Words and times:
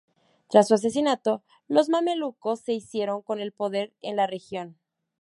Tras 0.49 0.67
su 0.67 0.73
asesinato 0.73 1.43
los 1.67 1.87
mamelucos 1.87 2.61
se 2.61 2.73
hicieron 2.73 3.21
con 3.21 3.39
el 3.39 3.51
poder 3.51 3.93
en 4.01 4.15
la 4.15 4.25
región. 4.25 4.79